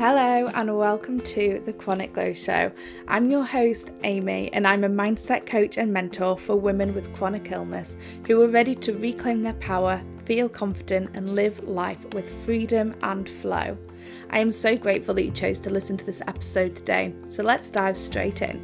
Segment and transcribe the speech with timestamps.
[0.00, 2.72] Hello, and welcome to the Chronic Glow Show.
[3.06, 7.52] I'm your host, Amy, and I'm a mindset coach and mentor for women with chronic
[7.52, 12.94] illness who are ready to reclaim their power, feel confident, and live life with freedom
[13.02, 13.76] and flow.
[14.30, 17.70] I am so grateful that you chose to listen to this episode today, so let's
[17.70, 18.56] dive straight in.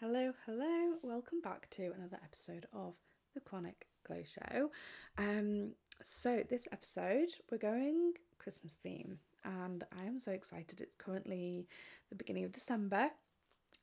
[0.00, 2.94] Hello, hello, welcome back to another episode of
[3.34, 4.70] the Chronic Glow Show.
[5.18, 5.72] Um,
[6.02, 10.80] so, this episode, we're going Christmas theme, and I am so excited.
[10.80, 11.66] It's currently
[12.10, 13.10] the beginning of December,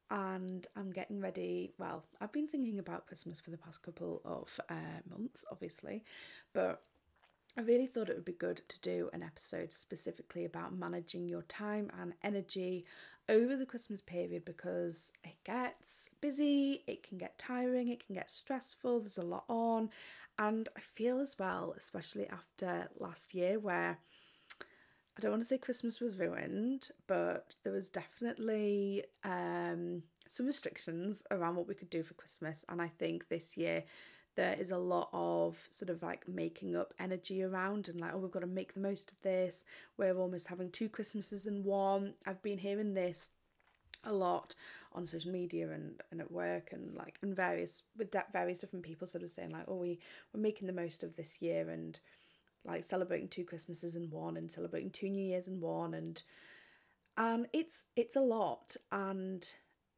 [0.09, 1.73] and I'm getting ready.
[1.77, 6.03] Well, I've been thinking about Christmas for the past couple of uh, months, obviously,
[6.53, 6.83] but
[7.57, 11.41] I really thought it would be good to do an episode specifically about managing your
[11.43, 12.85] time and energy
[13.27, 18.31] over the Christmas period because it gets busy, it can get tiring, it can get
[18.31, 19.89] stressful, there's a lot on,
[20.39, 23.97] and I feel as well, especially after last year, where
[25.17, 31.23] I don't want to say Christmas was ruined, but there was definitely um, some restrictions
[31.31, 32.63] around what we could do for Christmas.
[32.69, 33.83] And I think this year
[34.35, 38.17] there is a lot of sort of like making up energy around and like, oh,
[38.17, 39.65] we've got to make the most of this.
[39.97, 42.13] We're almost having two Christmases in one.
[42.25, 43.31] I've been hearing this
[44.03, 44.55] a lot
[44.93, 49.07] on social media and, and at work and like and various with various different people
[49.07, 49.99] sort of saying like oh we
[50.33, 51.99] we're making the most of this year and
[52.65, 56.23] like celebrating two christmases in one and celebrating two new years in one and
[57.17, 59.53] and it's it's a lot and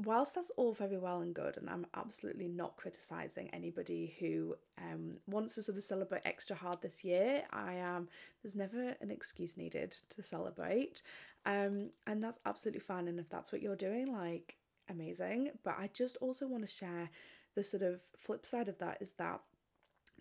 [0.06, 5.16] whilst that's all very well and good and i'm absolutely not criticizing anybody who um
[5.28, 8.08] wants to sort of celebrate extra hard this year i am
[8.42, 11.02] there's never an excuse needed to celebrate
[11.46, 14.58] um and that's absolutely fine and if that's what you're doing like
[14.90, 15.52] amazing.
[15.64, 17.10] But I just also want to share
[17.56, 19.42] the sort of flip side of that is that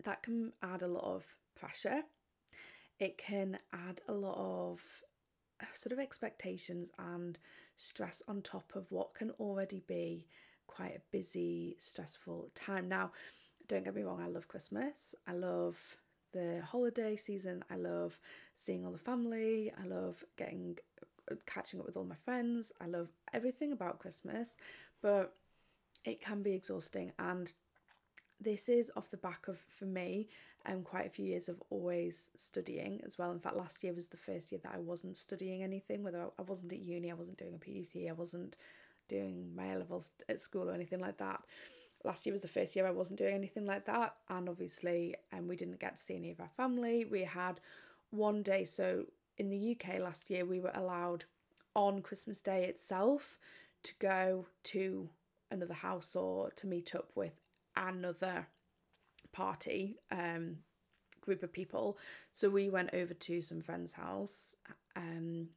[0.03, 1.25] that can add a lot of
[1.55, 2.01] pressure.
[2.99, 4.81] It can add a lot of
[5.61, 7.37] uh, sort of expectations and
[7.83, 10.25] stress on top of what can already be
[10.67, 12.87] quite a busy, stressful time.
[12.87, 13.11] Now,
[13.67, 15.15] don't get me wrong, I love Christmas.
[15.27, 15.77] I love
[16.31, 17.63] the holiday season.
[17.69, 18.17] I love
[18.55, 19.71] seeing all the family.
[19.81, 20.77] I love getting
[21.45, 22.71] catching up with all my friends.
[22.81, 24.57] I love everything about Christmas,
[25.01, 25.35] but
[26.05, 27.53] it can be exhausting and
[28.43, 30.27] this is off the back of for me
[30.65, 33.31] um quite a few years of always studying as well.
[33.31, 36.41] In fact last year was the first year that I wasn't studying anything whether I
[36.43, 38.57] wasn't at uni I wasn't doing a PGCE I wasn't
[39.09, 41.41] doing my levels at school or anything like that.
[42.03, 45.47] Last year was the first year I wasn't doing anything like that and obviously um
[45.47, 47.05] we didn't get to see any of our family.
[47.05, 47.59] We had
[48.11, 49.05] one day so
[49.37, 51.25] in the UK last year, we were allowed
[51.75, 53.39] on Christmas Day itself
[53.83, 55.09] to go to
[55.51, 57.33] another house or to meet up with
[57.75, 58.47] another
[59.31, 60.57] party um
[61.21, 61.97] group of people
[62.31, 64.55] so we went over to some friend's house
[64.95, 65.47] um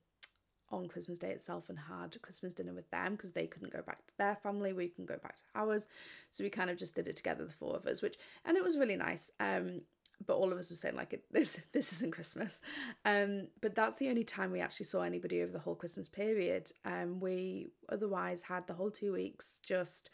[0.71, 4.05] on Christmas Day itself and had Christmas dinner with them because they couldn't go back
[4.07, 4.73] to their family.
[4.73, 5.87] We can go back to ours.
[6.33, 8.65] So we kind of just did it together, the four of us, which and it
[8.65, 9.31] was really nice.
[9.39, 9.83] Um
[10.25, 12.63] but all of us were saying like this this isn't christmas
[13.05, 16.73] um but that's the only time we actually saw anybody over the whole christmas period
[16.85, 20.11] um we otherwise had the whole two weeks just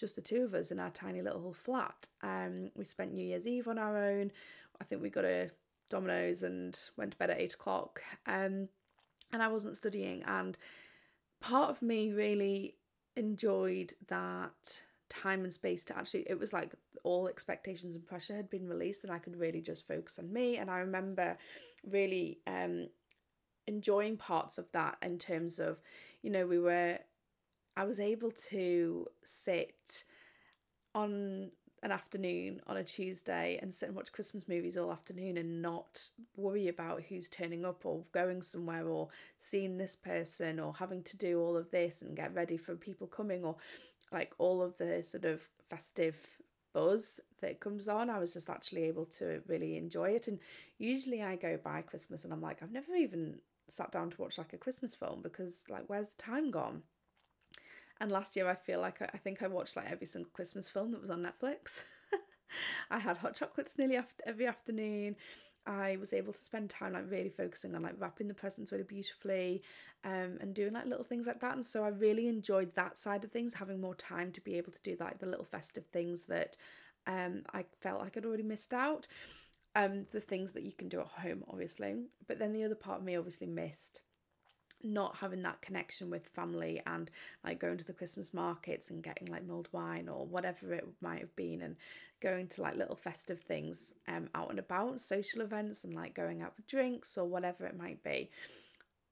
[0.00, 2.08] just the two of us in our tiny little flat.
[2.22, 4.32] Um we spent new year's eve on our own.
[4.80, 5.50] I think we got a
[5.90, 8.02] Domino's and went to bed at eight o'clock.
[8.26, 8.68] Um
[9.32, 10.22] and i wasn't studying.
[10.24, 10.56] And
[11.40, 12.76] part of me really
[13.16, 16.72] enjoyed that time and space to actually it was like
[17.02, 20.56] all expectations and pressure had been released and I could really just focus on me.
[20.56, 21.36] And I remember
[21.84, 22.88] really um
[23.66, 25.78] enjoying parts of that in terms of
[26.22, 26.98] you know we were
[27.76, 30.04] I was able to sit
[30.94, 31.50] on
[31.82, 36.02] an afternoon on a Tuesday and sit and watch Christmas movies all afternoon and not
[36.36, 39.08] worry about who's turning up or going somewhere or
[39.38, 43.06] seeing this person or having to do all of this and get ready for people
[43.06, 43.56] coming or
[44.12, 46.18] like all of the sort of festive
[46.74, 48.10] buzz that comes on.
[48.10, 50.28] I was just actually able to really enjoy it.
[50.28, 50.38] And
[50.78, 53.38] usually I go by Christmas and I'm like, I've never even
[53.68, 56.82] sat down to watch like a Christmas film because like where's the time gone?
[58.00, 60.68] And last year I feel like I, I think I watched like every single Christmas
[60.68, 61.84] film that was on Netflix.
[62.90, 65.16] I had hot chocolates nearly after every afternoon.
[65.66, 68.84] I was able to spend time like really focusing on like wrapping the presents really
[68.84, 69.62] beautifully
[70.04, 73.24] um and doing like little things like that and so I really enjoyed that side
[73.24, 76.22] of things having more time to be able to do like the little festive things
[76.28, 76.56] that
[77.06, 79.06] um I felt like I'd already missed out
[79.74, 81.94] um the things that you can do at home obviously
[82.26, 84.00] but then the other part of me obviously missed
[84.82, 87.10] not having that connection with family and
[87.44, 91.20] like going to the Christmas markets and getting like mulled wine or whatever it might
[91.20, 91.76] have been and
[92.20, 96.42] going to like little festive things um out and about social events and like going
[96.42, 98.30] out for drinks or whatever it might be.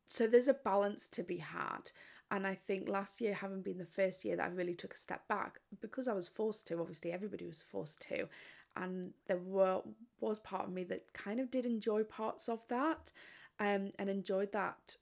[0.08, 1.90] So there's a balance to be had.
[2.30, 4.98] And I think last year having been the first year that I really took a
[4.98, 8.28] step back because I was forced to obviously everybody was forced to
[8.76, 9.80] and there were
[10.20, 13.12] was part of me that kind of did enjoy parts of that
[13.60, 14.96] um and enjoyed that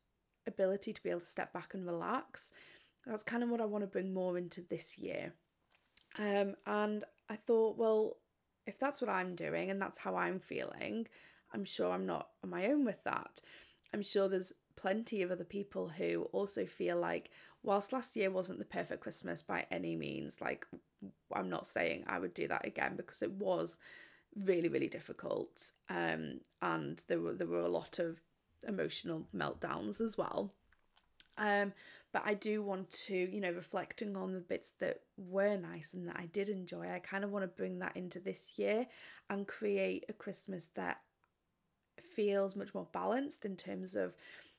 [0.47, 2.53] ability to be able to step back and relax.
[3.07, 5.33] That's kind of what I want to bring more into this year.
[6.19, 8.17] Um, and I thought, well,
[8.67, 11.07] if that's what I'm doing and that's how I'm feeling,
[11.53, 13.41] I'm sure I'm not on my own with that.
[13.95, 17.31] I'm sure there's plenty of other people who also feel like,
[17.63, 20.67] whilst last year wasn't the perfect Christmas by any means, like
[21.33, 23.79] I'm not saying I would do that again because it was
[24.37, 25.73] really, really difficult.
[25.89, 28.21] Um, and there were there were a lot of
[28.67, 30.53] emotional meltdowns as well.
[31.39, 31.73] Um,
[32.13, 36.09] but I do want to, you know, reflecting on the bits that were nice and
[36.09, 38.87] that I did enjoy, I kind of want to bring that into this year
[39.29, 41.01] and create a Christmas that
[42.01, 44.15] feels much more balanced in terms of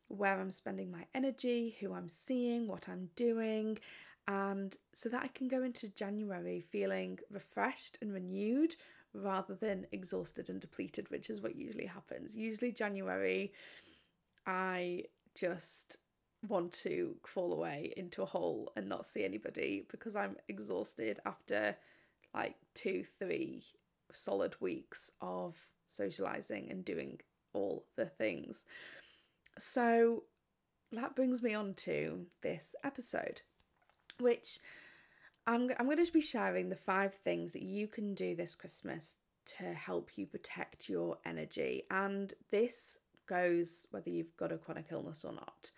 [0.08, 3.80] where I'm spending my energy, who I'm seeing, what I'm doing,
[4.28, 8.76] and so that I can go into January feeling refreshed and renewed
[9.14, 12.36] rather than exhausted and depleted, which is what usually happens.
[12.36, 13.52] Usually, January
[14.48, 15.04] I
[15.36, 15.98] just
[16.48, 21.76] want to fall away into a hole and not see anybody because I'm exhausted after
[22.34, 23.64] like two, three
[24.12, 25.56] solid weeks of
[25.88, 27.20] socializing and doing
[27.54, 28.66] all the things.
[29.60, 30.24] So
[30.92, 33.42] that brings me on to this episode,
[34.20, 34.60] which
[35.46, 39.16] I'm, I'm going to be sharing the five things that you can do this Christmas
[39.58, 41.84] to help you protect your energy.
[41.90, 45.72] And this goes whether you've got a chronic illness or not.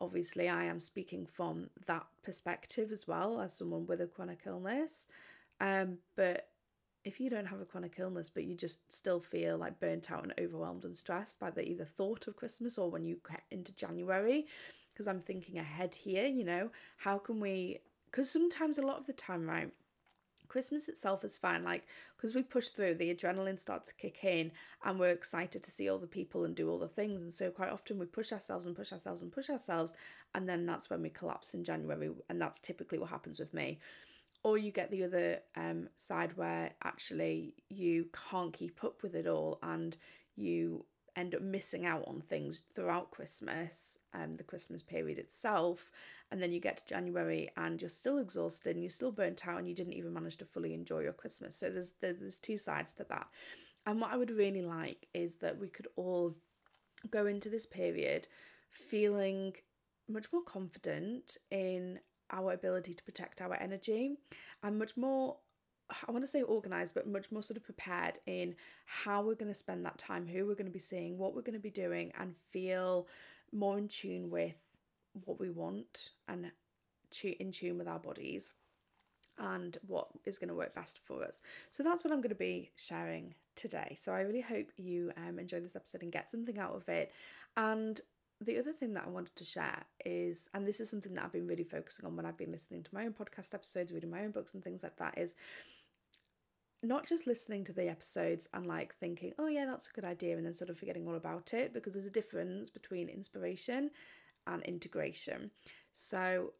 [0.00, 5.08] Obviously, I am speaking from that perspective as well as someone with a chronic illness.
[5.60, 6.48] Um, but
[7.04, 10.22] if you don't have a chronic illness, but you just still feel like burnt out
[10.22, 13.72] and overwhelmed and stressed by the either thought of Christmas or when you get into
[13.76, 14.46] January,
[14.92, 17.80] because I'm thinking ahead here, you know, how can we?
[18.10, 19.70] Because sometimes, a lot of the time, right,
[20.54, 21.82] Christmas itself is fine, like
[22.16, 24.52] because we push through, the adrenaline starts to kick in,
[24.84, 27.22] and we're excited to see all the people and do all the things.
[27.22, 29.94] And so, quite often, we push ourselves and push ourselves and push ourselves,
[30.32, 33.80] and then that's when we collapse in January, and that's typically what happens with me.
[34.44, 39.26] Or you get the other um, side where actually you can't keep up with it
[39.26, 39.96] all, and
[40.36, 40.84] you
[41.16, 45.90] end up missing out on things throughout Christmas, um, the Christmas period itself,
[46.30, 49.58] and then you get to January and you're still exhausted and you're still burnt out
[49.58, 51.56] and you didn't even manage to fully enjoy your Christmas.
[51.56, 53.28] So there's there's two sides to that.
[53.86, 56.34] And what I would really like is that we could all
[57.10, 58.26] go into this period
[58.70, 59.52] feeling
[60.08, 62.00] much more confident in
[62.30, 64.16] our ability to protect our energy
[64.62, 65.36] and much more
[65.90, 68.54] I want to say organized, but much more sort of prepared in
[68.86, 71.42] how we're going to spend that time, who we're going to be seeing, what we're
[71.42, 73.06] going to be doing, and feel
[73.52, 74.54] more in tune with
[75.24, 76.50] what we want and
[77.10, 78.52] to, in tune with our bodies
[79.38, 81.42] and what is going to work best for us.
[81.72, 83.94] So that's what I'm going to be sharing today.
[83.98, 87.12] So I really hope you um, enjoy this episode and get something out of it.
[87.56, 88.00] And
[88.40, 91.32] the other thing that I wanted to share is, and this is something that I've
[91.32, 94.24] been really focusing on when I've been listening to my own podcast episodes, reading my
[94.24, 95.34] own books, and things like that, is
[96.84, 100.36] not just listening to the episodes and like thinking, oh yeah, that's a good idea,
[100.36, 103.90] and then sort of forgetting all about it, because there's a difference between inspiration
[104.46, 105.50] and integration.
[105.92, 106.52] So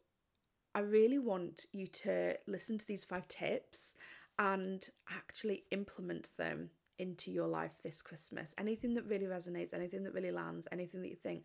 [0.73, 3.95] I really want you to listen to these five tips
[4.37, 8.53] and actually implement them into your life this Christmas.
[8.57, 11.43] Anything that really resonates, anything that really lands, anything that you think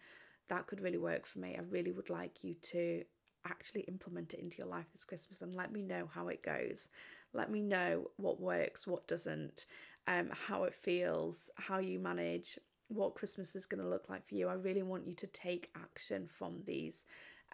[0.49, 3.05] that could really work for me, I really would like you to
[3.47, 6.89] actually implement it into your life this Christmas and let me know how it goes.
[7.33, 9.67] Let me know what works, what doesn't,
[10.07, 12.59] um, how it feels, how you manage,
[12.89, 14.49] what Christmas is going to look like for you.
[14.49, 17.05] I really want you to take action from these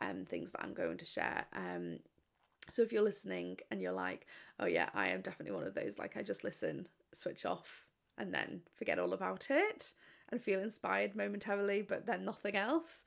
[0.00, 1.45] um, things that I'm going to share.
[1.54, 1.99] Um,
[2.68, 4.26] so if you're listening and you're like,
[4.59, 7.85] oh yeah, I am definitely one of those, like I just listen, switch off,
[8.18, 9.92] and then forget all about it
[10.30, 13.04] and feel inspired momentarily, but then nothing else,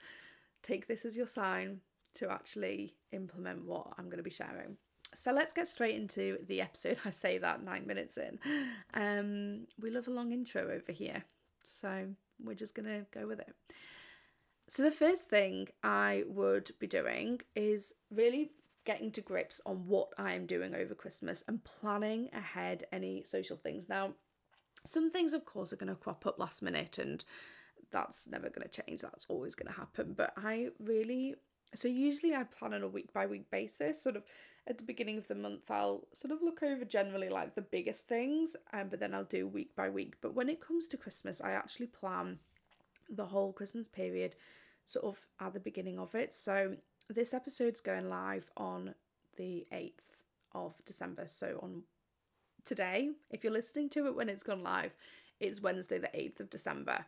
[0.63, 1.81] take this as your sign
[2.15, 4.77] to actually implement what I'm going to be sharing.
[5.15, 6.99] So let's get straight into the episode.
[7.05, 8.39] I say that nine minutes in.
[8.93, 11.23] Um, we love a long intro over here.
[11.63, 12.07] So
[12.43, 13.53] we're just to go with it.
[14.69, 18.51] So, the first thing I would be doing is really
[18.85, 23.57] getting to grips on what I am doing over Christmas and planning ahead any social
[23.57, 23.89] things.
[23.89, 24.13] Now,
[24.85, 27.25] some things, of course, are going to crop up last minute and
[27.91, 29.01] that's never going to change.
[29.01, 30.13] That's always going to happen.
[30.15, 31.35] But I really,
[31.75, 34.23] so usually I plan on a week by week basis, sort of
[34.67, 38.07] at the beginning of the month, I'll sort of look over generally like the biggest
[38.07, 40.15] things, um, but then I'll do week by week.
[40.21, 42.37] But when it comes to Christmas, I actually plan
[43.09, 44.35] the whole Christmas period
[44.85, 46.33] sort of at the beginning of it.
[46.33, 46.75] So
[47.09, 48.93] this episode's going live on
[49.37, 49.93] the 8th
[50.53, 51.23] of December.
[51.25, 51.83] So on
[52.63, 54.93] today, if you're listening to it when it's gone live,
[55.39, 57.05] it's Wednesday, the 8th of December.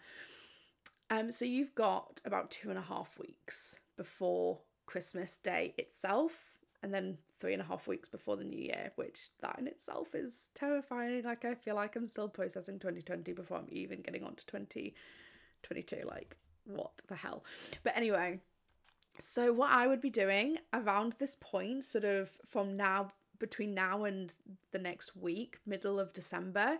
[1.11, 6.93] Um, so you've got about two and a half weeks before Christmas Day itself, and
[6.93, 10.49] then three and a half weeks before the new year, which that in itself is
[10.55, 11.23] terrifying.
[11.25, 15.97] Like I feel like I'm still processing 2020 before I'm even getting on to 2022.
[16.07, 17.43] Like, what the hell?
[17.83, 18.39] But anyway,
[19.19, 24.05] so what I would be doing around this point, sort of from now between now
[24.05, 24.33] and
[24.71, 26.77] the next week, middle of December,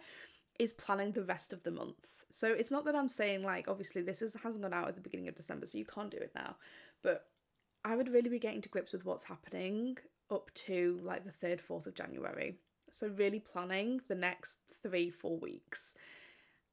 [0.58, 2.21] is planning the rest of the month.
[2.32, 5.02] So it's not that I'm saying like obviously this is hasn't gone out at the
[5.02, 6.56] beginning of December, so you can't do it now.
[7.04, 7.28] But
[7.84, 9.98] I would really be getting to grips with what's happening
[10.30, 12.58] up to like the third, fourth of January.
[12.90, 15.96] So really planning the next three, four weeks.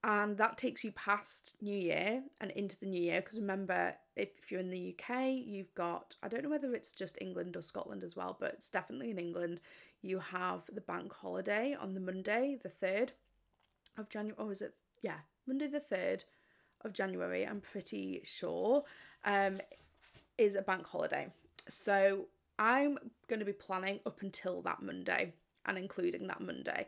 [0.05, 3.21] And that takes you past New Year and into the New Year.
[3.21, 6.93] Because remember, if, if you're in the UK, you've got, I don't know whether it's
[6.93, 9.61] just England or Scotland as well, but it's definitely in England.
[10.03, 13.11] You have the bank holiday on the Monday, the 3rd
[13.97, 14.37] of January.
[14.38, 14.75] Or is it?
[15.03, 16.25] Yeah, Monday the 3rd
[16.85, 18.85] of January, I'm pretty sure,
[19.25, 19.59] um,
[20.37, 21.33] is a bank holiday.
[21.69, 22.26] So
[22.59, 25.33] I'm going to be planning up until that Monday
[25.67, 26.87] and including that Monday.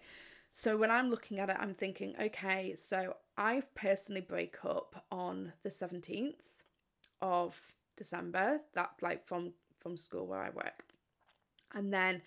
[0.52, 5.52] So when I'm looking at it, I'm thinking, okay, so I personally break up on
[5.62, 6.62] the 17th
[7.22, 7.60] of
[7.96, 10.84] December, that like from from school where I work.
[11.74, 12.20] And then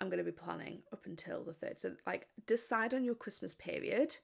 [0.00, 1.78] I'm going to be planning up until the 3rd.
[1.78, 4.16] So like decide on your Christmas period.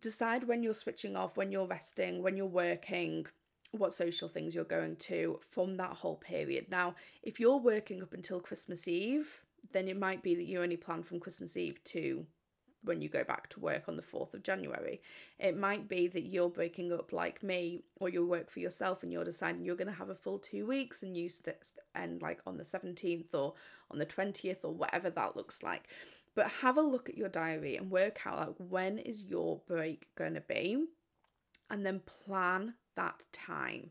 [0.00, 3.26] Decide when you're switching off, when you're resting, when you're working,
[3.72, 6.66] what social things you're going to from that whole period.
[6.70, 10.76] Now, if you're working up until Christmas Eve, then it might be that you only
[10.76, 12.26] plan from Christmas Eve to
[12.86, 15.00] when you go back to work on the 4th of January.
[15.38, 19.12] It might be that you're breaking up like me, or you work for yourself and
[19.12, 21.56] you're deciding you're going to have a full two weeks and you st-
[21.94, 23.54] end like on the 17th or
[23.90, 25.88] on the 20th or whatever that looks like.
[26.36, 30.06] But have a look at your diary and work out like when is your break
[30.16, 30.84] going to be
[31.70, 33.90] and then plan that time.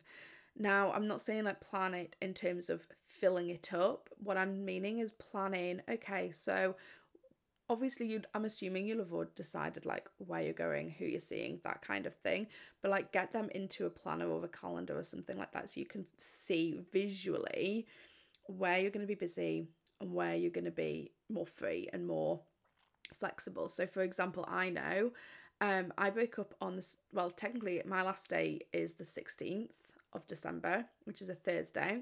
[0.57, 4.09] Now, I'm not saying like plan it in terms of filling it up.
[4.23, 6.75] What I'm meaning is planning, okay, so
[7.67, 11.59] obviously you I'm assuming you'll have already decided like where you're going, who you're seeing,
[11.63, 12.47] that kind of thing.
[12.81, 15.79] But like get them into a planner or a calendar or something like that so
[15.79, 17.87] you can see visually
[18.47, 19.67] where you're going to be busy
[20.01, 22.41] and where you're going to be more free and more
[23.13, 23.67] flexible.
[23.67, 25.11] So for example, I know
[25.61, 29.69] um I break up on this well technically my last day is the 16th
[30.13, 32.01] of December, which is a Thursday.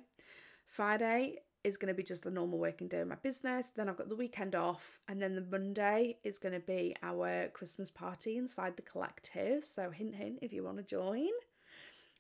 [0.66, 3.70] Friday is going to be just a normal working day in my business.
[3.70, 7.48] Then I've got the weekend off, and then the Monday is going to be our
[7.54, 9.64] Christmas party inside the collective.
[9.64, 11.30] So, hint, hint, if you want to join.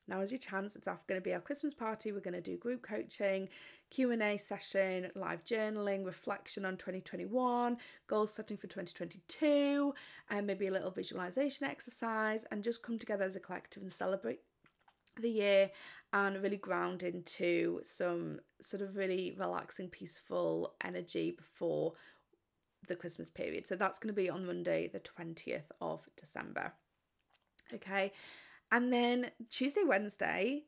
[0.08, 0.76] Now is your chance.
[0.76, 2.12] It's going to be our Christmas party.
[2.12, 3.48] We're going to do group coaching,
[3.90, 9.94] Q&A session, live journaling, reflection on 2021, goal setting for 2022,
[10.30, 14.40] and maybe a little visualization exercise and just come together as a collective and celebrate
[15.20, 15.72] the year
[16.12, 21.94] and really ground into some sort of really relaxing, peaceful energy before
[22.88, 23.68] the Christmas period.
[23.68, 26.74] So that's going to be on Monday, the 20th of December.
[27.74, 28.12] Okay.
[28.74, 30.64] And then Tuesday, Wednesday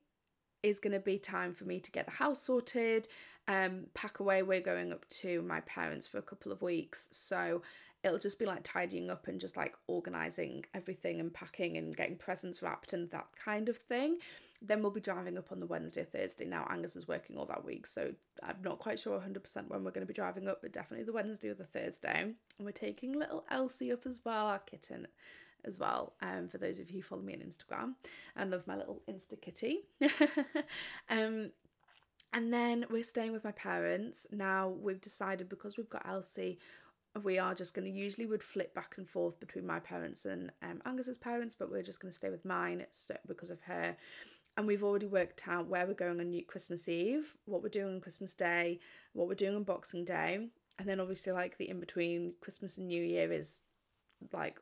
[0.61, 3.07] is going to be time for me to get the house sorted,
[3.47, 4.43] um, pack away.
[4.43, 7.07] We're going up to my parents for a couple of weeks.
[7.11, 7.63] So
[8.03, 12.15] it'll just be like tidying up and just like organizing everything and packing and getting
[12.15, 14.19] presents wrapped and that kind of thing.
[14.61, 16.45] Then we'll be driving up on the Wednesday Thursday.
[16.45, 19.89] Now Angus is working all that week, so I'm not quite sure 100% when we're
[19.89, 22.21] going to be driving up, but definitely the Wednesday or the Thursday.
[22.21, 25.07] And we're taking little Elsie up as well, our kitten
[25.65, 26.13] as well.
[26.21, 27.93] Um, for those of you who follow me on Instagram
[28.35, 29.85] and love my little Insta kitty.
[31.09, 31.51] um,
[32.33, 34.27] and then we're staying with my parents.
[34.31, 36.59] Now we've decided because we've got Elsie,
[37.23, 40.51] we are just going to usually would flip back and forth between my parents and
[40.61, 42.85] um, Angus's parents, but we're just going to stay with mine
[43.27, 43.95] because of her.
[44.57, 48.01] And we've already worked out where we're going on Christmas Eve, what we're doing on
[48.01, 48.79] Christmas Day,
[49.13, 52.87] what we're doing on Boxing Day, and then obviously like the in between Christmas and
[52.87, 53.61] New Year is
[54.33, 54.59] like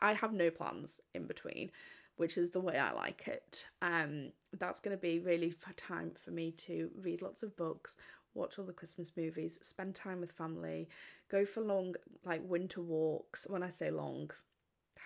[0.00, 1.70] I have no plans in between,
[2.16, 3.64] which is the way I like it.
[3.80, 7.96] Um, that's going to be really time for me to read lots of books,
[8.34, 10.88] watch all the Christmas movies, spend time with family,
[11.30, 13.46] go for long, like winter walks.
[13.48, 14.30] When I say long,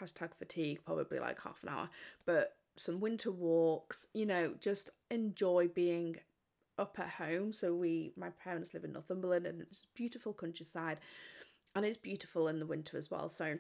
[0.01, 1.89] hashtag fatigue, probably like half an hour,
[2.25, 6.17] but some winter walks, you know, just enjoy being
[6.79, 7.53] up at home.
[7.53, 10.99] So we my parents live in Northumberland and it's beautiful countryside
[11.75, 13.29] and it's beautiful in the winter as well.
[13.29, 13.59] So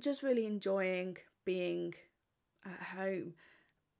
[0.00, 1.94] just really enjoying being
[2.64, 3.34] at home.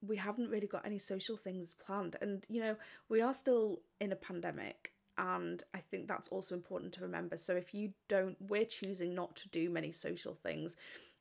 [0.07, 2.77] We haven't really got any social things planned and you know,
[3.09, 7.37] we are still in a pandemic and I think that's also important to remember.
[7.37, 10.77] So if you don't we're choosing not to do many social things.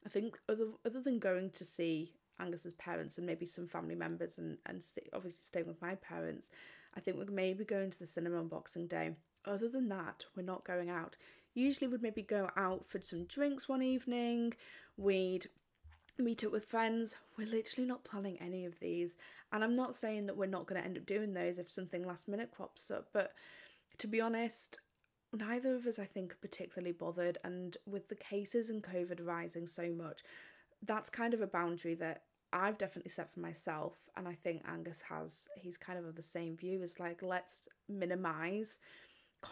[0.06, 4.38] I think other other than going to see Angus's parents and maybe some family members
[4.38, 4.84] and and
[5.14, 6.52] obviously staying with my parents,
[6.96, 9.16] I think we're maybe going to the cinema on Boxing Day.
[9.46, 11.16] Other than that, we're not going out.
[11.58, 14.54] Usually, we'd maybe go out for some drinks one evening.
[14.96, 15.48] We'd
[16.20, 17.16] meet up with friends.
[17.36, 19.16] We're literally not planning any of these.
[19.52, 22.06] And I'm not saying that we're not going to end up doing those if something
[22.06, 23.32] last minute crops up, but
[23.98, 24.78] to be honest,
[25.34, 27.40] neither of us, I think, are particularly bothered.
[27.44, 30.22] And with the cases and COVID rising so much,
[30.86, 32.22] that's kind of a boundary that
[32.54, 33.96] I've definitely set for myself.
[34.16, 37.68] And I think Angus has, he's kind of of the same view as like, let's
[37.90, 38.78] minimize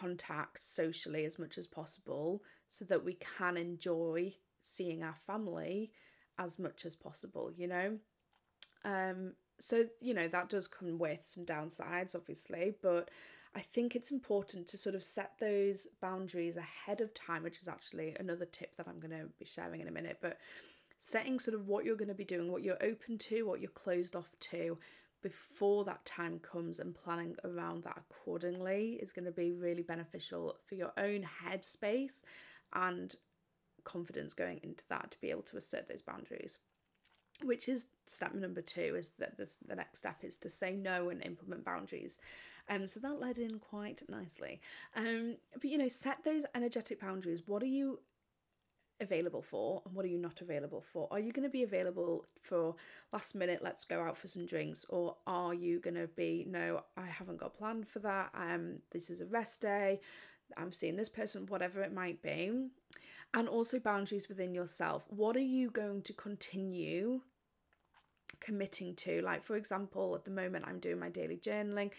[0.00, 5.90] contact socially as much as possible so that we can enjoy seeing our family
[6.38, 7.98] as much as possible, you know?
[8.84, 13.10] Um, so, you know, that does come with some downsides, obviously, but
[13.54, 17.68] I think it's important to sort of set those boundaries ahead of time, which is
[17.68, 20.18] actually another tip that I'm going to be sharing in a minute.
[20.20, 20.38] But
[20.98, 23.70] setting sort of what you're going to be doing, what you're open to, what you're
[23.70, 24.76] closed off to
[25.26, 30.54] before that time comes and planning around that accordingly is going to be really beneficial
[30.68, 32.22] for your own headspace
[32.74, 33.16] and
[33.82, 36.58] confidence going into that to be able to assert those boundaries.
[37.42, 41.10] Which is step number two is that this the next step is to say no
[41.10, 42.20] and implement boundaries.
[42.68, 44.60] Um so that led in quite nicely.
[44.94, 47.42] Um but you know set those energetic boundaries.
[47.46, 47.98] What are you
[49.00, 52.24] available for and what are you not available for are you going to be available
[52.40, 52.74] for
[53.12, 56.80] last minute let's go out for some drinks or are you going to be no
[56.96, 60.00] i haven't got planned for that um this is a rest day
[60.56, 62.68] i'm seeing this person whatever it might be
[63.34, 65.04] and also boundaries within yourself.
[65.08, 67.20] What are you going to continue
[68.40, 69.20] committing to?
[69.22, 71.92] Like, for example, at the moment, I'm doing my daily journaling.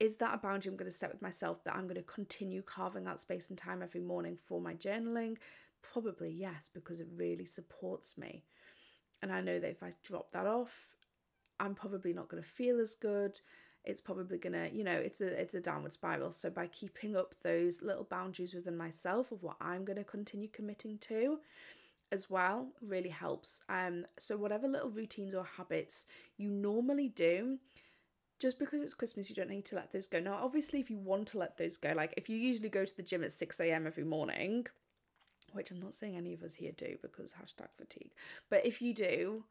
[0.00, 2.62] Is that a boundary I'm going to set with myself that I'm going to continue
[2.62, 5.36] carving out space and time every morning for my journaling?
[5.82, 8.44] Probably yes, because it really supports me.
[9.20, 10.96] And I know that if I drop that off,
[11.60, 13.40] I'm probably not going to feel as good.
[13.84, 16.30] It's probably gonna you know it's a it's a downward spiral.
[16.32, 20.48] So by keeping up those little boundaries within myself of what i'm going to continue
[20.48, 21.38] committing to
[22.12, 23.60] as well really helps.
[23.68, 27.58] Um so whatever little routines or habits you normally do
[28.38, 30.20] just because it's christmas you don't need to let those go.
[30.20, 32.96] Now obviously if you want to let those go like if you usually go to
[32.96, 34.66] the gym at 6 a.m every morning
[35.54, 38.12] which i'm not saying any of us here do because hashtag fatigue
[38.50, 39.44] but if you do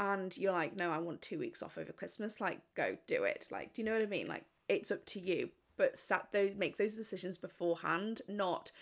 [0.00, 3.48] and you're like, no, I want two weeks off over Christmas, like go do it.
[3.50, 4.26] Like, do you know what I mean?
[4.26, 5.50] Like it's up to you.
[5.76, 8.72] But set those make those decisions beforehand, not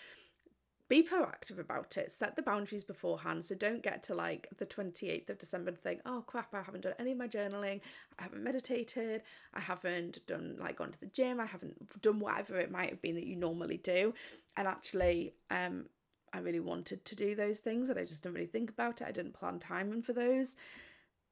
[0.89, 2.11] be proactive about it.
[2.11, 3.43] Set the boundaries beforehand.
[3.43, 6.81] So don't get to like the 28th of December and think, oh crap, I haven't
[6.81, 7.81] done any of my journaling,
[8.17, 9.21] I haven't meditated,
[9.53, 13.01] I haven't done like gone to the gym, I haven't done whatever it might have
[13.01, 14.13] been that you normally do.
[14.55, 15.85] And actually, um,
[16.33, 19.07] I really wanted to do those things and I just didn't really think about it.
[19.07, 20.55] I didn't plan time timing for those.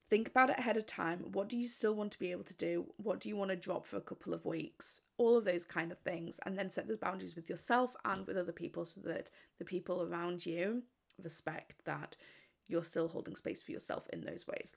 [0.10, 1.32] Think about it ahead of time.
[1.32, 2.86] What do you still want to be able to do?
[2.98, 5.02] What do you want to drop for a couple of weeks?
[5.18, 6.40] All of those kind of things.
[6.46, 10.04] And then set those boundaries with yourself and with other people so that the people
[10.04, 10.84] around you
[11.24, 12.16] respect that
[12.68, 14.76] you're still holding space for yourself in those ways.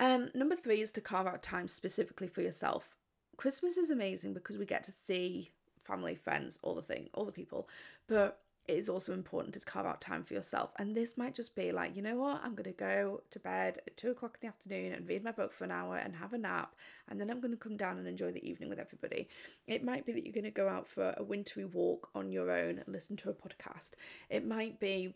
[0.00, 2.96] Um, number three is to carve out time specifically for yourself.
[3.36, 5.52] Christmas is amazing because we get to see
[5.84, 7.68] family, friends, all the thing, all the people.
[8.08, 10.70] But it is also important to carve out time for yourself.
[10.78, 13.78] And this might just be like, you know what, I'm going to go to bed
[13.86, 16.34] at two o'clock in the afternoon and read my book for an hour and have
[16.34, 16.74] a nap.
[17.08, 19.28] And then I'm going to come down and enjoy the evening with everybody.
[19.66, 22.50] It might be that you're going to go out for a wintry walk on your
[22.50, 23.92] own and listen to a podcast.
[24.28, 25.14] It might be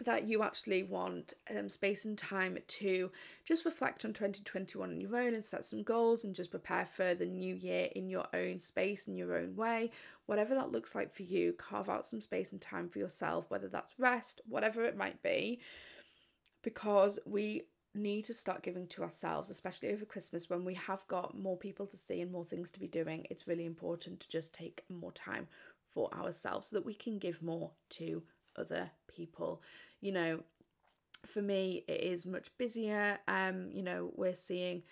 [0.00, 3.10] that you actually want um, space and time to
[3.44, 7.14] just reflect on 2021 on your own and set some goals and just prepare for
[7.14, 9.90] the new year in your own space in your own way.
[10.26, 13.68] Whatever that looks like for you carve out some space and time for yourself whether
[13.68, 15.60] that's rest whatever it might be
[16.62, 17.62] because we
[17.94, 21.86] need to start giving to ourselves especially over christmas when we have got more people
[21.86, 23.26] to see and more things to be doing.
[23.28, 25.46] It's really important to just take more time
[25.92, 28.22] for ourselves so that we can give more to
[28.56, 29.62] other people.
[30.00, 30.40] You know,
[31.26, 33.18] for me, it is much busier.
[33.28, 34.82] Um, you know, we're seeing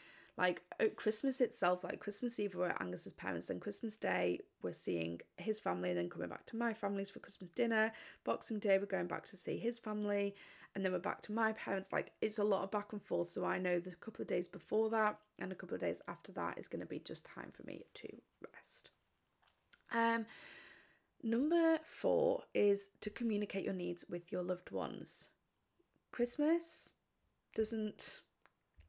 [0.41, 0.63] Like
[0.97, 5.59] Christmas itself, like Christmas Eve, we're at Angus's parents, then Christmas Day, we're seeing his
[5.59, 7.93] family, and then coming back to my family's for Christmas dinner.
[8.25, 10.35] Boxing Day, we're going back to see his family,
[10.75, 11.93] and then we're back to my parents.
[11.93, 13.29] Like it's a lot of back and forth.
[13.29, 16.33] So I know the couple of days before that and a couple of days after
[16.33, 18.09] that is going to be just time for me to
[18.55, 18.91] rest.
[19.93, 20.25] Um,
[21.23, 25.29] number four is to communicate your needs with your loved ones.
[26.13, 26.93] Christmas
[27.55, 28.21] doesn't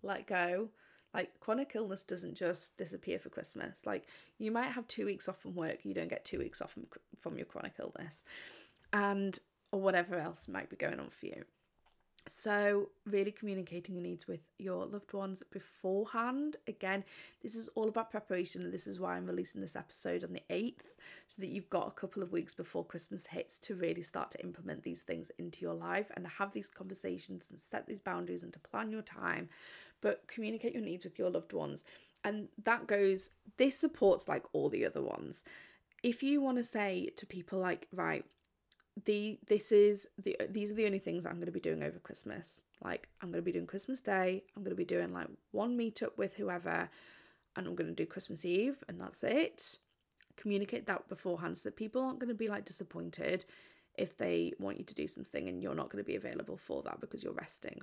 [0.03, 0.69] let go.
[1.13, 3.85] Like chronic illness doesn't just disappear for Christmas.
[3.85, 6.71] Like you might have two weeks off from work, you don't get two weeks off
[6.71, 6.87] from,
[7.19, 8.23] from your chronic illness,
[8.93, 9.37] and
[9.71, 11.43] or whatever else might be going on for you.
[12.27, 16.57] So, really communicating your needs with your loved ones beforehand.
[16.67, 17.03] Again,
[17.41, 20.43] this is all about preparation, and this is why I'm releasing this episode on the
[20.51, 20.85] 8th
[21.27, 24.41] so that you've got a couple of weeks before Christmas hits to really start to
[24.43, 28.53] implement these things into your life and have these conversations and set these boundaries and
[28.53, 29.49] to plan your time.
[30.01, 31.83] But communicate your needs with your loved ones,
[32.23, 35.43] and that goes, this supports like all the other ones.
[36.03, 38.25] If you want to say to people, like, right,
[39.05, 41.99] the this is the these are the only things I'm going to be doing over
[41.99, 42.61] Christmas.
[42.83, 45.77] Like I'm going to be doing Christmas Day, I'm going to be doing like one
[45.77, 46.89] meetup with whoever
[47.55, 49.77] and I'm going to do Christmas Eve and that's it.
[50.35, 53.45] Communicate that beforehand so that people aren't going to be like disappointed
[53.97, 56.81] if they want you to do something and you're not going to be available for
[56.83, 57.79] that because you're resting.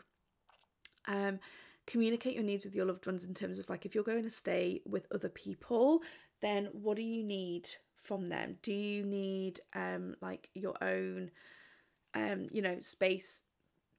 [1.07, 1.39] Um
[1.87, 4.29] communicate your needs with your loved ones in terms of like if you're going to
[4.29, 6.03] stay with other people,
[6.43, 7.67] then what do you need
[8.09, 8.57] from them?
[8.63, 11.31] Do you need um like your own
[12.15, 13.43] um you know space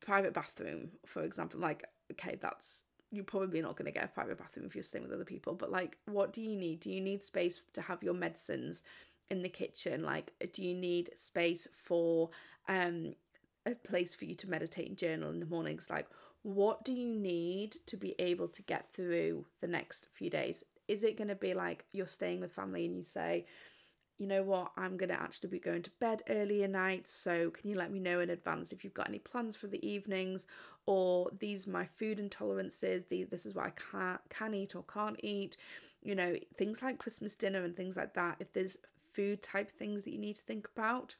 [0.02, 1.60] private bathroom for example?
[1.60, 5.04] Like okay that's you're probably not going to get a private bathroom if you're staying
[5.04, 6.80] with other people but like what do you need?
[6.82, 8.84] Do you need space to have your medicines
[9.30, 10.04] in the kitchen?
[10.04, 12.32] Like do you need space for
[12.68, 13.14] um
[13.68, 15.88] a place for you to meditate and journal in the mornings?
[15.90, 16.08] Like
[16.42, 20.64] what do you need to be able to get through the next few days?
[20.88, 23.46] Is it going to be like you're staying with family and you say
[24.20, 27.70] you know what, I'm going to actually be going to bed earlier night, so can
[27.70, 30.46] you let me know in advance if you've got any plans for the evenings,
[30.86, 35.20] or these my food intolerances, the, this is what I can, can eat or can't
[35.24, 35.56] eat,
[36.04, 38.36] you know, things like Christmas dinner and things like that.
[38.40, 38.78] If there's
[39.14, 41.16] food type things that you need to think about,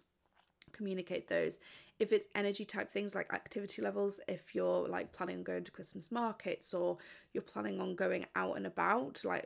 [0.74, 1.60] communicate those.
[2.00, 5.72] If it's energy type things like activity levels, if you're like planning on going to
[5.72, 6.98] Christmas markets or
[7.34, 9.46] you're planning on going out and about, like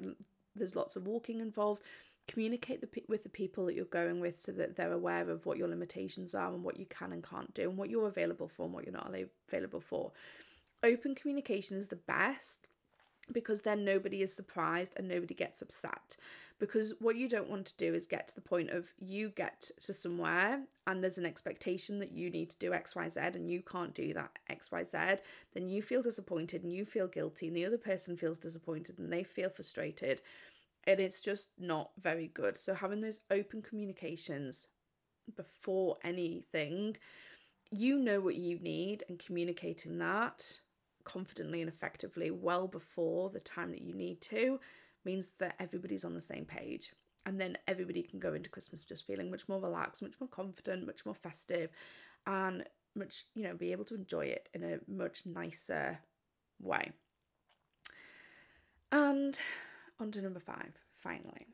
[0.56, 1.82] there's lots of walking involved,
[2.28, 5.58] communicate the, with the people that you're going with so that they're aware of what
[5.58, 8.66] your limitations are and what you can and can't do and what you're available for
[8.66, 9.14] and what you're not
[9.50, 10.12] available for.
[10.84, 12.68] Open communication is the best
[13.32, 16.18] because then nobody is surprised and nobody gets upset
[16.60, 19.72] because what you don't want to do is get to the point of you get
[19.82, 23.94] to somewhere and there's an expectation that you need to do xyz and you can't
[23.94, 25.20] do that xyz
[25.54, 29.12] then you feel disappointed and you feel guilty and the other person feels disappointed and
[29.12, 30.22] they feel frustrated
[30.86, 32.58] and it's just not very good.
[32.58, 34.68] So having those open communications
[35.36, 36.98] before anything,
[37.72, 40.58] you know what you need and communicating that
[41.04, 44.60] confidently and effectively well before the time that you need to
[45.06, 46.94] means that everybody's on the same page.
[47.26, 50.86] And then everybody can go into Christmas just feeling much more relaxed, much more confident,
[50.86, 51.70] much more festive,
[52.28, 52.66] and
[52.96, 56.00] much, you know, be able to enjoy it in a much nicer
[56.62, 56.92] way.
[58.92, 59.40] And
[60.00, 61.48] on to number five, finally.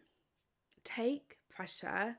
[0.84, 2.18] Take pressure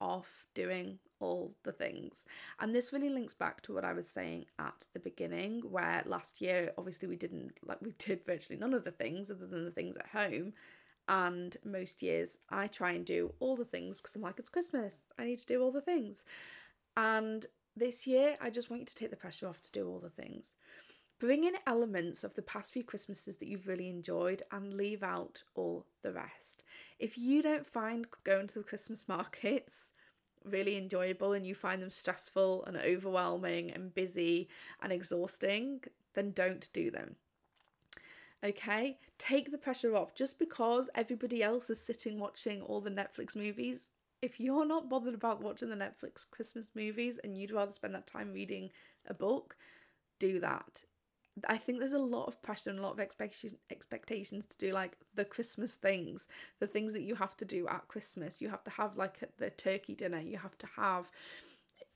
[0.00, 2.24] off doing all the things.
[2.58, 6.40] And this really links back to what I was saying at the beginning, where last
[6.40, 9.70] year, obviously, we didn't like we did virtually none of the things other than the
[9.70, 10.54] things at home.
[11.08, 15.02] And most years, I try and do all the things because I'm like, it's Christmas,
[15.18, 16.24] I need to do all the things.
[16.96, 17.46] And
[17.76, 20.10] this year, I just want you to take the pressure off to do all the
[20.10, 20.54] things.
[21.20, 25.42] Bring in elements of the past few Christmases that you've really enjoyed and leave out
[25.54, 26.64] all the rest.
[26.98, 29.92] If you don't find going to the Christmas markets
[30.46, 34.48] really enjoyable and you find them stressful and overwhelming and busy
[34.80, 35.82] and exhausting,
[36.14, 37.16] then don't do them.
[38.42, 40.14] Okay, take the pressure off.
[40.14, 43.90] Just because everybody else is sitting watching all the Netflix movies,
[44.22, 48.06] if you're not bothered about watching the Netflix Christmas movies and you'd rather spend that
[48.06, 48.70] time reading
[49.06, 49.56] a book,
[50.18, 50.84] do that.
[51.48, 54.72] I think there's a lot of pressure and a lot of expectations expectations to do
[54.72, 58.40] like the Christmas things, the things that you have to do at Christmas.
[58.40, 60.20] You have to have like the turkey dinner.
[60.20, 61.10] You have to have,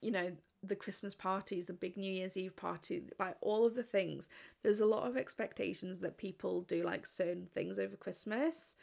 [0.01, 3.83] you know, the Christmas parties, the big New Year's Eve party, like all of the
[3.83, 4.29] things.
[4.63, 8.77] There's a lot of expectations that people do like certain things over Christmas.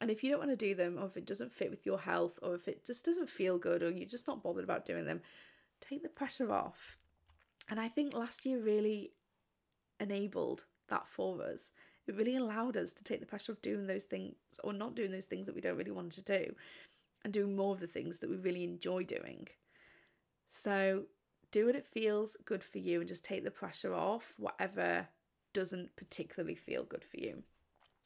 [0.00, 1.98] And if you don't want to do them, or if it doesn't fit with your
[1.98, 5.06] health, or if it just doesn't feel good, or you're just not bothered about doing
[5.06, 5.22] them,
[5.80, 6.98] take the pressure off.
[7.70, 9.12] And I think last year really
[10.00, 11.72] enabled that for us
[12.06, 15.10] It really allowed us to take the pressure of doing those things or not doing
[15.10, 16.54] those things that we don't really want to do
[17.24, 19.48] and doing more of the things that we really enjoy doing.
[20.46, 21.04] So
[21.50, 25.08] do what it feels good for you and just take the pressure off whatever
[25.52, 27.42] doesn't particularly feel good for you.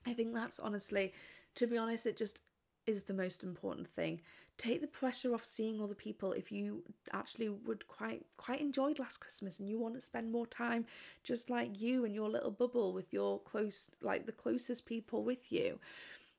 [0.07, 1.13] I think that's honestly,
[1.57, 2.41] to be honest, it just
[2.87, 4.21] is the most important thing.
[4.59, 9.19] Take the pressure off seeing other people if you actually would quite quite enjoyed last
[9.19, 10.85] Christmas and you want to spend more time
[11.23, 15.51] just like you and your little bubble with your close like the closest people with
[15.51, 15.79] you.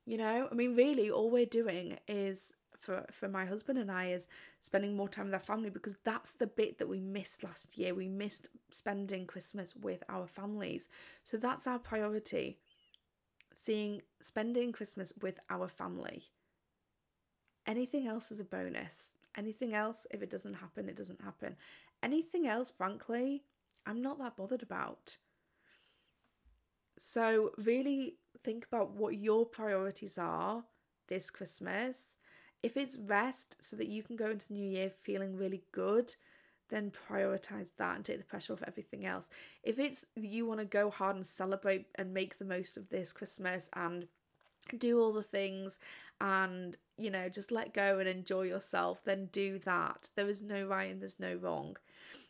[0.06, 4.10] You know, I mean really all we're doing is for for my husband and I
[4.10, 4.28] is
[4.60, 7.94] spending more time with our family because that's the bit that we missed last year.
[7.94, 10.88] We missed spending Christmas with our families.
[11.22, 12.58] So that's our priority
[13.54, 16.24] seeing spending Christmas with our family.
[17.66, 19.14] Anything else is a bonus.
[19.36, 21.56] Anything else, if it doesn't happen, it doesn't happen.
[22.02, 23.44] Anything else, frankly,
[23.86, 25.16] I'm not that bothered about.
[26.98, 30.62] So, really think about what your priorities are
[31.08, 32.18] this Christmas.
[32.62, 36.14] If it's rest so that you can go into the new year feeling really good,
[36.72, 39.28] then prioritize that and take the pressure off everything else.
[39.62, 43.12] If it's you want to go hard and celebrate and make the most of this
[43.12, 44.06] Christmas and
[44.78, 45.78] do all the things
[46.20, 50.08] and you know just let go and enjoy yourself then do that.
[50.16, 51.76] There is no right and there's no wrong.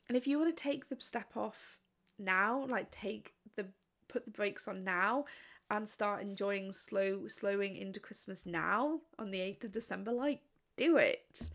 [0.09, 1.79] And if you want to take the step off
[2.19, 3.67] now like take the
[4.09, 5.25] put the brakes on now
[5.71, 10.41] and start enjoying slow slowing into christmas now on the 8th of december like
[10.77, 11.51] do it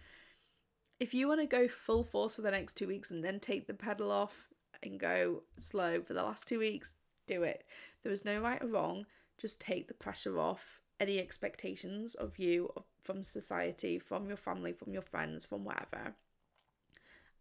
[0.99, 3.67] if you want to go full force for the next two weeks and then take
[3.67, 4.49] the pedal off
[4.83, 6.95] and go slow for the last two weeks,
[7.27, 7.63] do it.
[8.03, 9.05] There is no right or wrong.
[9.37, 12.71] Just take the pressure off any expectations of you
[13.03, 16.15] from society, from your family, from your friends, from wherever,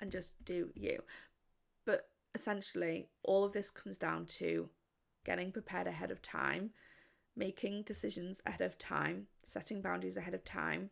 [0.01, 1.03] and just do you.
[1.85, 4.69] But essentially, all of this comes down to
[5.25, 6.71] getting prepared ahead of time,
[7.35, 10.91] making decisions ahead of time, setting boundaries ahead of time,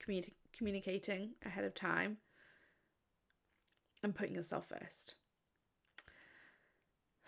[0.00, 2.18] communi- communicating ahead of time,
[4.02, 5.14] and putting yourself first.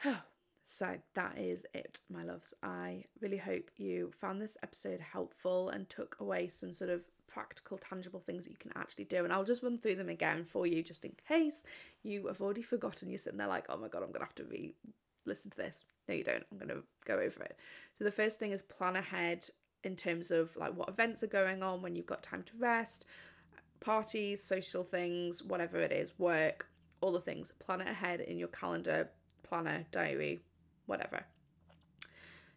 [0.63, 2.53] so that is it, my loves.
[2.63, 7.79] I really hope you found this episode helpful and took away some sort of practical,
[7.79, 9.25] tangible things that you can actually do.
[9.25, 11.65] And I'll just run through them again for you, just in case
[12.03, 13.09] you have already forgotten.
[13.09, 14.75] You're sitting there like, oh my god, I'm gonna have to re
[15.25, 15.87] listen to this.
[16.07, 16.45] No, you don't.
[16.53, 17.57] I'm gonna go over it.
[17.95, 19.49] So the first thing is plan ahead
[19.85, 23.07] in terms of like what events are going on when you've got time to rest,
[23.81, 26.67] parties, social things, whatever it is, work,
[27.01, 27.53] all the things.
[27.59, 29.11] Plan it ahead in your calendar,
[29.43, 30.43] planner, diary,
[30.87, 31.25] whatever.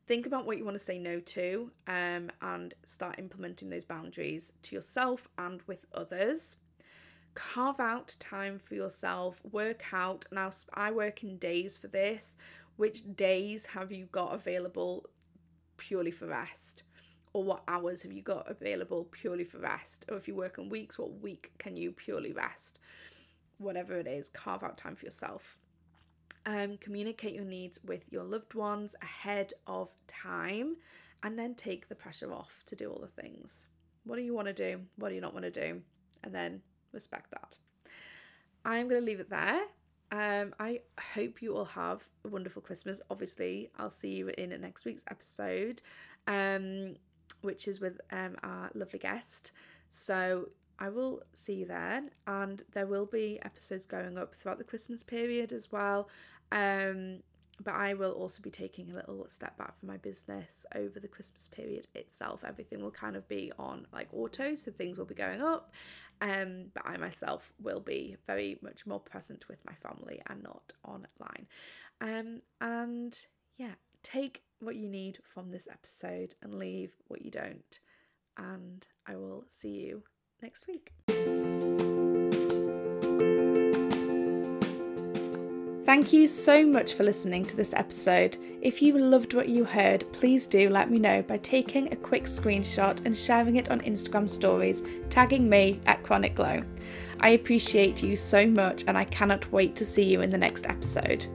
[0.07, 4.53] Think about what you want to say no to um, and start implementing those boundaries
[4.63, 6.57] to yourself and with others.
[7.33, 10.25] Carve out time for yourself, work out.
[10.31, 12.37] Now, I work in days for this.
[12.77, 15.09] Which days have you got available
[15.77, 16.83] purely for rest?
[17.35, 20.05] Or what hours have you got available purely for rest?
[20.09, 22.79] Or if you work in weeks, what week can you purely rest?
[23.57, 25.57] Whatever it is, carve out time for yourself.
[26.45, 30.77] Um, communicate your needs with your loved ones ahead of time
[31.23, 33.65] and then take the pressure off to do all the things.
[34.05, 34.79] What do you want to do?
[34.95, 35.81] What do you not want to do?
[36.23, 36.61] And then
[36.93, 37.57] respect that.
[38.63, 39.59] I'm going to leave it there.
[40.13, 40.79] Um, I
[41.13, 43.01] hope you all have a wonderful Christmas.
[43.09, 45.81] Obviously, I'll see you in next week's episode.
[46.27, 46.95] Um,
[47.41, 49.51] which is with um, our lovely guest.
[49.89, 54.63] So I will see you then, and there will be episodes going up throughout the
[54.63, 56.09] Christmas period as well.
[56.51, 57.19] Um,
[57.63, 61.07] but I will also be taking a little step back from my business over the
[61.07, 62.43] Christmas period itself.
[62.45, 65.71] Everything will kind of be on like auto, so things will be going up.
[66.21, 70.73] Um, but I myself will be very much more present with my family and not
[70.83, 71.47] online.
[72.01, 73.17] Um, and
[73.57, 77.79] yeah, take what you need from this episode and leave what you don't.
[78.37, 80.03] And I will see you
[80.41, 80.93] next week.
[85.85, 88.37] Thank you so much for listening to this episode.
[88.61, 92.23] If you loved what you heard, please do let me know by taking a quick
[92.23, 96.63] screenshot and sharing it on Instagram stories, tagging me at Chronic Glow.
[97.21, 100.65] I appreciate you so much and I cannot wait to see you in the next
[100.65, 101.27] episode.